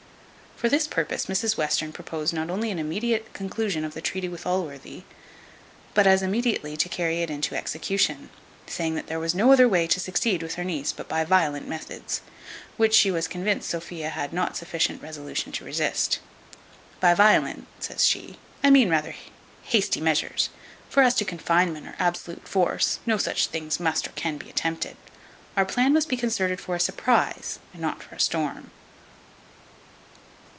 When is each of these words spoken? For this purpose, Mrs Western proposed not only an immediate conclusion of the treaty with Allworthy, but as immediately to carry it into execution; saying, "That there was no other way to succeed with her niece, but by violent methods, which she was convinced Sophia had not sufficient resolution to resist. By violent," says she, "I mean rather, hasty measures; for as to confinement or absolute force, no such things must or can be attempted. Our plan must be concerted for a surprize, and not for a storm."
For 0.57 0.69
this 0.69 0.85
purpose, 0.87 1.25
Mrs 1.25 1.57
Western 1.57 1.91
proposed 1.91 2.35
not 2.35 2.51
only 2.51 2.69
an 2.69 2.77
immediate 2.77 3.33
conclusion 3.33 3.83
of 3.83 3.95
the 3.95 3.99
treaty 4.01 4.29
with 4.29 4.45
Allworthy, 4.45 5.01
but 5.95 6.05
as 6.05 6.21
immediately 6.21 6.77
to 6.77 6.87
carry 6.87 7.23
it 7.23 7.31
into 7.31 7.55
execution; 7.55 8.29
saying, 8.67 8.93
"That 8.93 9.07
there 9.07 9.19
was 9.19 9.33
no 9.33 9.51
other 9.51 9.67
way 9.67 9.87
to 9.87 9.99
succeed 9.99 10.43
with 10.43 10.53
her 10.53 10.63
niece, 10.63 10.91
but 10.93 11.09
by 11.09 11.23
violent 11.23 11.67
methods, 11.67 12.21
which 12.77 12.93
she 12.93 13.09
was 13.09 13.27
convinced 13.27 13.71
Sophia 13.71 14.09
had 14.11 14.33
not 14.33 14.55
sufficient 14.55 15.01
resolution 15.01 15.51
to 15.53 15.65
resist. 15.65 16.19
By 16.99 17.15
violent," 17.15 17.65
says 17.79 18.05
she, 18.05 18.37
"I 18.63 18.69
mean 18.69 18.87
rather, 18.91 19.15
hasty 19.63 19.99
measures; 19.99 20.49
for 20.91 21.01
as 21.01 21.15
to 21.15 21.25
confinement 21.25 21.87
or 21.87 21.95
absolute 21.97 22.47
force, 22.47 22.99
no 23.07 23.17
such 23.17 23.47
things 23.47 23.79
must 23.79 24.05
or 24.07 24.11
can 24.11 24.37
be 24.37 24.47
attempted. 24.51 24.95
Our 25.57 25.65
plan 25.65 25.91
must 25.91 26.07
be 26.07 26.17
concerted 26.17 26.61
for 26.61 26.75
a 26.75 26.79
surprize, 26.79 27.57
and 27.73 27.81
not 27.81 28.03
for 28.03 28.13
a 28.13 28.19
storm." 28.19 28.69